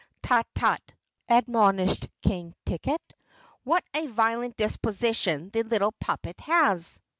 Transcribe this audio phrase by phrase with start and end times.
[0.23, 0.81] "Tut, tut,"
[1.29, 3.03] admonished King Ticket.
[3.63, 6.99] "What a violent disposition the little puppet has."